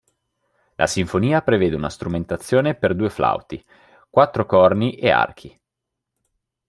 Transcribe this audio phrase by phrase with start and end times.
[0.77, 3.63] La sinfonia prevede una strumentazione per due flauti,
[4.09, 5.61] quattro corni e archi.